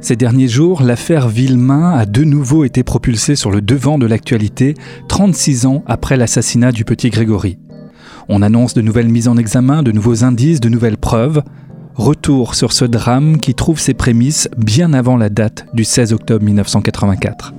[0.00, 4.74] Ces derniers jours, l'affaire Villemain a de nouveau été propulsée sur le devant de l'actualité,
[5.08, 7.58] 36 ans après l'assassinat du petit Grégory.
[8.28, 11.42] On annonce de nouvelles mises en examen, de nouveaux indices, de nouvelles preuves.
[11.96, 16.44] Retour sur ce drame qui trouve ses prémices bien avant la date du 16 octobre
[16.44, 17.54] 1984.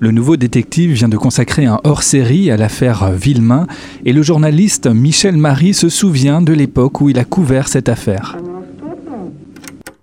[0.00, 3.66] Le nouveau détective vient de consacrer un hors-série à l'affaire Villemain
[4.04, 8.36] et le journaliste Michel Marie se souvient de l'époque où il a couvert cette affaire.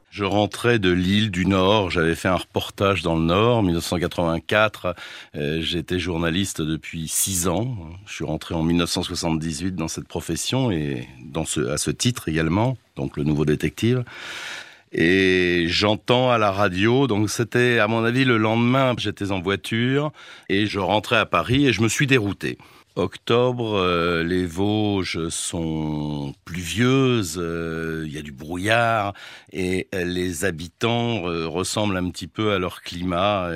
[0.10, 4.96] Je rentrais de l'île du Nord, j'avais fait un reportage dans le Nord, 1984.
[5.36, 7.78] Euh, j'étais journaliste depuis six ans.
[8.06, 11.08] Je suis rentré en 1978 dans cette profession et
[11.70, 14.04] à ce titre également, donc le nouveau détective.
[14.98, 20.14] Et j'entends à la radio, donc c'était à mon avis le lendemain, j'étais en voiture
[20.48, 22.58] et je rentrais à Paris et je me suis dérouté
[22.96, 29.14] octobre, euh, les Vosges sont pluvieuses, euh, il y a du brouillard
[29.52, 33.50] et euh, les habitants ressemblent un petit peu à leur climat.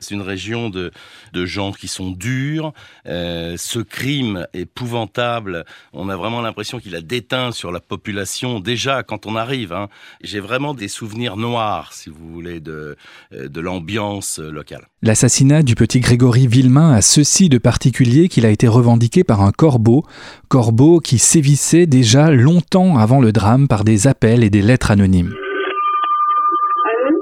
[0.00, 0.90] C'est une région de,
[1.34, 2.72] gens qui sont durs.
[3.04, 9.26] ce crime épouvantable, on a vraiment l'impression qu'il a déteint sur la population déjà quand
[9.26, 9.72] on arrive.
[9.72, 9.88] Hein.
[10.22, 12.96] J'ai vraiment des souvenirs noirs, si vous voulez, de,
[13.32, 14.86] de l'ambiance locale.
[15.02, 19.50] L'assassinat du petit Grégory Villemain a ceci de particulier qu'il a été revendiqué par un
[19.50, 20.04] corbeau,
[20.48, 25.34] corbeau qui sévissait déjà longtemps avant le drame par des appels et des lettres anonymes.
[26.84, 27.16] Allô?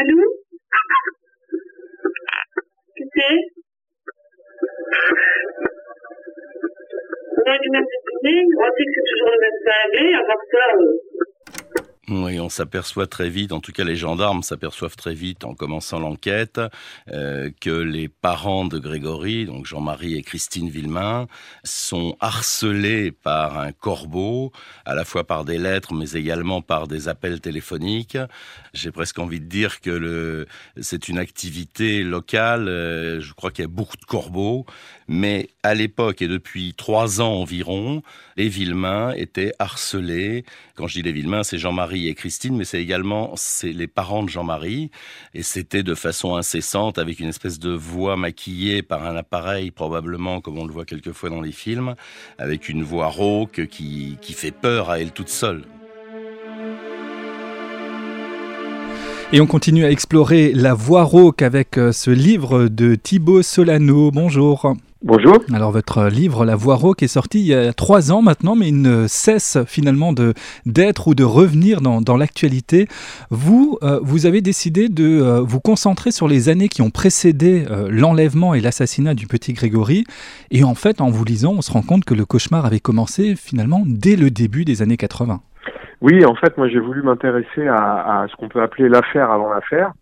[0.00, 0.18] Allô?
[2.96, 3.38] Qui c'est?
[7.36, 7.84] On a du même
[8.58, 10.64] on sait que c'est toujours le même à part ça...
[12.10, 16.00] Oui, on s'aperçoit très vite, en tout cas les gendarmes s'aperçoivent très vite en commençant
[16.00, 16.60] l'enquête,
[17.12, 21.28] euh, que les parents de Grégory, donc Jean-Marie et Christine Villemain,
[21.62, 24.50] sont harcelés par un corbeau,
[24.84, 28.18] à la fois par des lettres, mais également par des appels téléphoniques.
[28.74, 30.48] J'ai presque envie de dire que
[30.80, 32.66] c'est une activité locale.
[32.66, 34.66] Euh, je crois qu'il y a beaucoup de corbeaux,
[35.06, 38.02] mais à l'époque et depuis trois ans environ,
[38.36, 40.44] les Villemain étaient harcelés.
[40.74, 44.22] Quand je dis les Villemain, c'est Jean-Marie et Christine, mais c'est également c'est les parents
[44.22, 44.90] de Jean-Marie.
[45.34, 50.40] Et c'était de façon incessante, avec une espèce de voix maquillée par un appareil, probablement
[50.40, 51.94] comme on le voit quelquefois dans les films,
[52.38, 55.64] avec une voix rauque qui, qui fait peur à elle toute seule.
[59.32, 64.10] Et on continue à explorer la voix rauque avec euh, ce livre de Thibaut Solano.
[64.10, 64.74] Bonjour.
[65.02, 65.38] Bonjour.
[65.54, 68.68] Alors votre livre La Voix Rauque est sorti il y a trois ans maintenant, mais
[68.68, 70.34] il ne cesse finalement de
[70.66, 72.86] d'être ou de revenir dans, dans l'actualité.
[73.30, 77.64] Vous, euh, vous avez décidé de euh, vous concentrer sur les années qui ont précédé
[77.70, 80.04] euh, l'enlèvement et l'assassinat du petit Grégory.
[80.50, 83.36] Et en fait, en vous lisant, on se rend compte que le cauchemar avait commencé
[83.36, 85.40] finalement dès le début des années 80.
[86.02, 89.50] Oui, en fait, moi j'ai voulu m'intéresser à, à ce qu'on peut appeler l'affaire avant
[89.50, 89.92] l'affaire,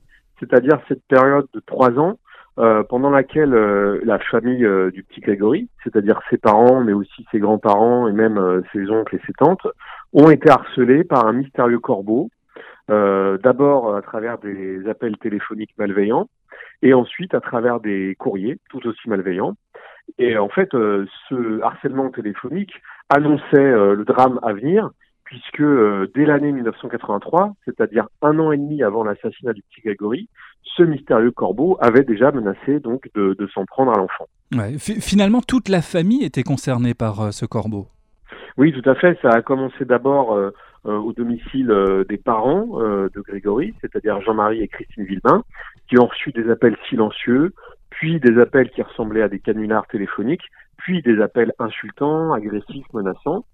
[0.40, 2.18] c'est-à-dire cette période de trois ans
[2.58, 7.24] euh, pendant laquelle euh, la famille euh, du petit Grégory, c'est-à-dire ses parents, mais aussi
[7.30, 9.64] ses grands-parents et même ses oncles et ses tantes,
[10.12, 12.30] ont été harcelés par un mystérieux corbeau,
[12.88, 16.26] d'abord à travers des appels téléphoniques malveillants,
[16.82, 19.54] et ensuite à travers des courriers tout aussi malveillants.
[20.18, 22.72] Et en fait, ce harcèlement téléphonique
[23.10, 24.90] annonçait le drame à venir,
[25.28, 25.62] puisque
[26.14, 30.26] dès l'année 1983, c'est-à-dire un an et demi avant l'assassinat du petit Grégory,
[30.64, 34.26] ce mystérieux corbeau avait déjà menacé donc de, s'en prendre à l'enfant.
[34.80, 37.88] finalement, toute la famille était concernée par euh, ce corbeau.
[38.56, 39.18] Oui, tout à fait.
[39.20, 40.50] Ça a commencé d'abord euh,
[40.86, 41.70] euh, au domicile
[42.08, 45.44] des parents de Grégory, c'est-à-dire Jean-Marie et Christine Villemain,
[45.90, 47.52] qui ont reçu des appels silencieux,
[47.90, 53.44] puis des appels qui ressemblaient à des canulars téléphoniques, puis des appels insultants, agressifs, menaçants.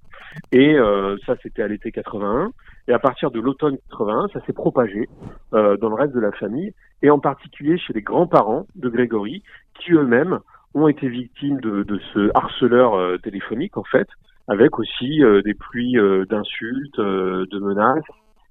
[0.53, 2.53] Et euh, ça, c'était à l'été 81.
[2.89, 5.09] Et à partir de l'automne 81, ça s'est propagé
[5.53, 9.43] euh, dans le reste de la famille, et en particulier chez les grands-parents de Grégory,
[9.81, 10.41] qui eux-mêmes
[10.75, 14.09] ont été victimes de, de ce harceleur euh, téléphonique, en fait,
[14.49, 15.97] avec aussi des pluies
[16.29, 18.05] d'insultes, de menaces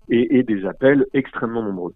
[0.09, 1.93] et, et des appels extrêmement nombreux.